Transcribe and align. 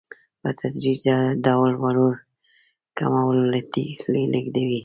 په 0.41 0.49
تدریجي 0.59 1.15
ډول 1.45 1.71
وړو 1.81 2.09
کولمو 2.97 3.61
ته 3.71 4.09
لېږدوي. 4.31 4.79